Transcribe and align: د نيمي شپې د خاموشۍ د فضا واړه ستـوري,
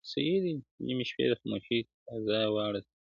د 0.09 0.11
نيمي 0.85 1.05
شپې 1.09 1.25
د 1.29 1.33
خاموشۍ 1.39 1.79
د 1.85 1.89
فضا 2.05 2.39
واړه 2.55 2.79
ستـوري, 2.83 2.99